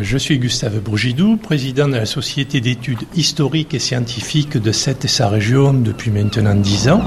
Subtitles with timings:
[0.00, 5.08] Je suis Gustave Bourgidou, président de la Société d'études historiques et scientifiques de Sète et
[5.08, 7.02] sa région depuis maintenant dix ans.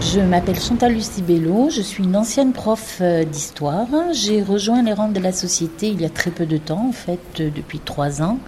[0.00, 3.86] Je m'appelle Chantal Lucie Bello, je suis une ancienne prof euh, d'histoire.
[4.12, 6.92] J'ai rejoint les rangs de la société il y a très peu de temps, en
[6.92, 8.40] fait euh, depuis trois ans.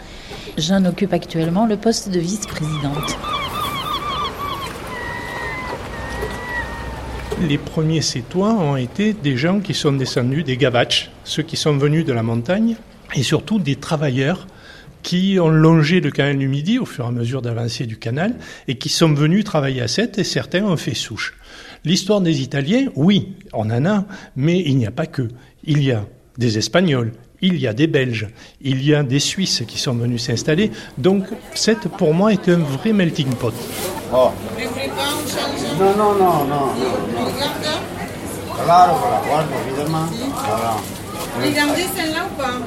[0.58, 3.16] J'en occupe actuellement le poste de vice-présidente.
[7.48, 11.76] Les premiers sétois ont été des gens qui sont descendus des Gavatches, ceux qui sont
[11.76, 12.76] venus de la montagne,
[13.14, 14.46] et surtout des travailleurs
[15.02, 18.36] qui ont longé le canal du Midi au fur et à mesure d'avancée du canal
[18.68, 21.34] et qui sont venus travailler à Sète et certains ont fait souche.
[21.84, 24.04] L'histoire des Italiens, oui, on en a,
[24.36, 25.28] mais il n'y a pas que.
[25.64, 26.04] Il y a
[26.40, 27.12] des Espagnols,
[27.42, 28.28] il y a des Belges,
[28.62, 30.70] il y a des Suisses qui sont venus s'installer.
[30.96, 33.52] Donc, Sète, pour moi, est un vrai melting pot.
[34.12, 34.30] Oh.
[35.78, 36.66] Non, non, non, non.
[38.64, 40.06] Claro, voilà, évidemment.
[41.42, 42.60] Regardez celle-là ou pas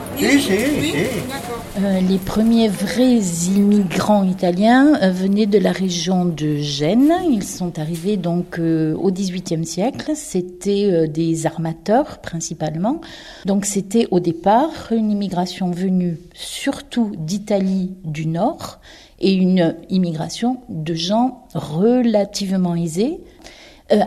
[1.78, 3.20] euh, les premiers vrais
[3.56, 7.14] immigrants italiens euh, venaient de la région de Gênes.
[7.30, 10.12] Ils sont arrivés donc euh, au XVIIIe siècle.
[10.16, 13.02] C'était des armateurs principalement.
[13.46, 18.80] Donc c'était au départ une immigration venue surtout d'Italie du Nord
[19.20, 23.20] et une immigration de gens relativement aisés,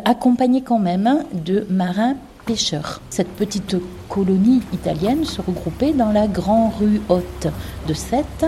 [0.04, 2.16] accompagnés quand même de marins
[3.10, 3.76] Cette petite
[4.08, 7.48] colonie italienne se regroupait dans la grande rue haute
[7.88, 8.46] de Sète.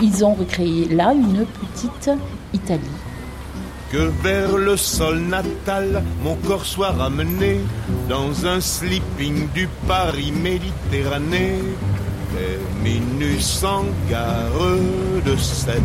[0.00, 2.10] Ils ont recréé là une petite
[2.54, 2.80] Italie.
[3.92, 7.60] Que vers le sol natal mon corps soit ramené
[8.08, 11.58] dans un sleeping du Paris Méditerranée,
[13.62, 14.78] en gare
[15.24, 15.82] de Sète.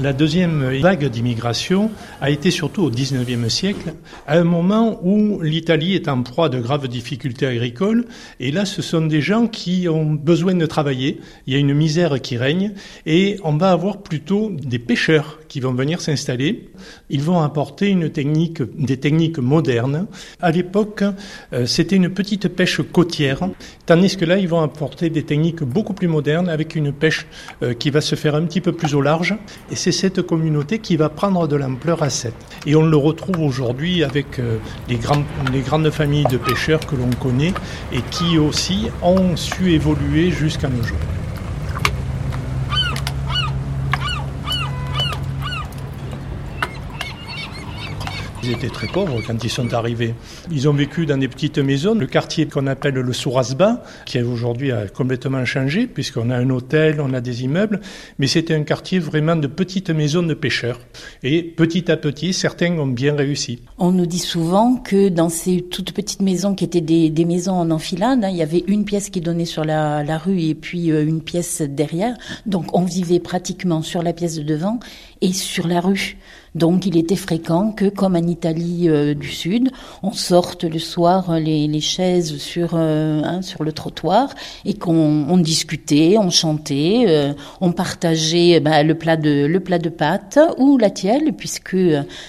[0.00, 1.90] La deuxième vague d'immigration
[2.22, 3.92] a été surtout au XIXe siècle,
[4.26, 8.06] à un moment où l'Italie est en proie de graves difficultés agricoles.
[8.40, 11.20] Et là, ce sont des gens qui ont besoin de travailler.
[11.46, 12.72] Il y a une misère qui règne.
[13.04, 16.70] Et on va avoir plutôt des pêcheurs qui vont venir s'installer.
[17.10, 20.06] Ils vont apporter des techniques modernes.
[20.40, 21.04] À l'époque,
[21.52, 23.40] euh, c'était une petite pêche côtière,
[23.84, 27.26] tandis que là, ils vont apporter des techniques beaucoup plus modernes avec une pêche
[27.62, 29.36] euh, qui va se faire un petit peu plus au large.
[29.70, 32.32] Et c'est cette communauté qui va prendre de l'ampleur à 7.
[32.64, 34.56] Et on le retrouve aujourd'hui avec euh,
[34.88, 34.96] les
[35.60, 37.52] grandes familles de pêcheurs que l'on connaît
[37.92, 41.21] et qui aussi ont su évoluer jusqu'à nos jours.
[48.44, 50.14] Ils étaient très pauvres quand ils sont arrivés.
[50.50, 51.94] Ils ont vécu dans des petites maisons.
[51.94, 57.00] Le quartier qu'on appelle le Sourasba, qui aujourd'hui a complètement changé, puisqu'on a un hôtel,
[57.00, 57.80] on a des immeubles,
[58.18, 60.80] mais c'était un quartier vraiment de petites maisons de pêcheurs.
[61.22, 63.60] Et petit à petit, certains ont bien réussi.
[63.78, 67.70] On nous dit souvent que dans ces toutes petites maisons qui étaient des, maisons en
[67.70, 71.06] enfilade, hein, il y avait une pièce qui donnait sur la, rue et puis euh,
[71.06, 72.16] une pièce derrière.
[72.46, 74.80] Donc on vivait pratiquement sur la pièce de devant
[75.20, 76.16] et sur la rue.
[76.54, 79.70] Donc il était fréquent que, comme en Italie euh, du Sud,
[80.02, 84.34] on sorte le soir euh, les, les chaises sur, euh, hein, sur le trottoir
[84.66, 89.88] et qu'on on discutait, on chantait, on partageait bah, le, plat de, le plat de
[89.88, 91.76] pâtes ou la tielle, puisque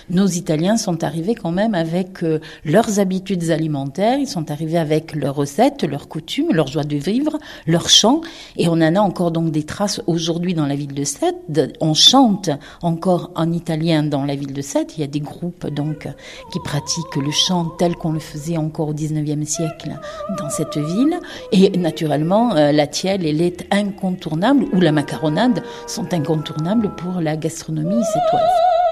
[0.10, 2.24] nos Italiens sont arrivés quand même avec
[2.64, 7.38] leurs habitudes alimentaires, ils sont arrivés avec leurs recettes, leurs coutumes, leur joie de vivre,
[7.68, 8.22] leurs chants,
[8.58, 11.36] et on en a encore donc des traces aujourd'hui dans la ville de Sète.
[11.82, 12.50] On chante
[12.82, 14.96] encore en italien dans la ville de Sète.
[14.98, 16.08] Il y a des groupes donc
[16.52, 19.98] qui pratiquent le chant tel qu'on le faisait encore au 19e siècle
[20.38, 21.20] dans cette ville.
[21.52, 27.36] Et naturellement, euh, la tielle, elle est incontournable, ou la macaronade sont incontournables pour la
[27.36, 28.83] gastronomie sétoise.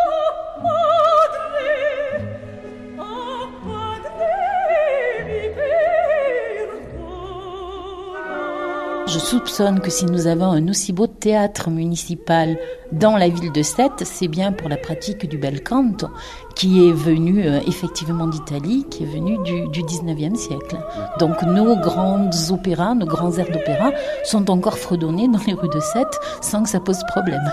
[9.13, 12.57] Je soupçonne que si nous avons un aussi beau théâtre municipal
[12.93, 16.07] dans la ville de Sète, c'est bien pour la pratique du bel canto,
[16.55, 20.77] qui est venu euh, effectivement d'Italie, qui est venu du, du 19e siècle.
[21.19, 23.91] Donc nos grands opéras, nos grands airs d'opéra
[24.23, 27.43] sont encore fredonnés dans les rues de Sète sans que ça pose problème.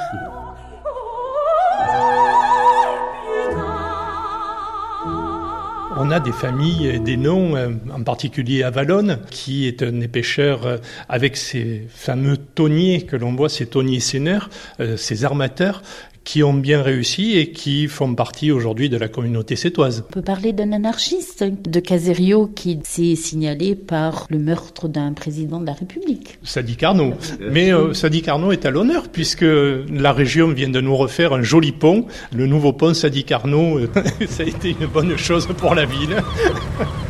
[6.01, 10.65] On a des familles des noms, euh, en particulier Avalon, qui est un des pêcheurs
[10.65, 10.77] euh,
[11.09, 14.49] avec ces fameux tonniers que l'on voit, ces tonniers seineurs,
[14.79, 15.83] euh, ces armateurs,
[16.29, 20.05] qui ont bien réussi et qui font partie aujourd'hui de la communauté sétoise.
[20.11, 25.59] On peut parler d'un anarchiste de Caserio qui s'est signalé par le meurtre d'un président
[25.59, 26.39] de la République.
[26.43, 27.15] Sadi Carnot.
[27.51, 31.41] Mais euh, Sadi Carnot est à l'honneur puisque la région vient de nous refaire un
[31.41, 32.05] joli pont,
[32.37, 33.87] le nouveau pont Sadi Carnot.
[34.29, 36.15] ça a été une bonne chose pour la ville.